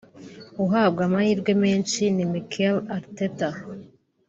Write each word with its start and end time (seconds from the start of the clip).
uhabwa 0.63 1.01
amahirwe 1.07 1.51
menshi 1.63 2.01
ni 2.15 2.25
Mikel 2.31 2.75
Arteta 2.95 3.49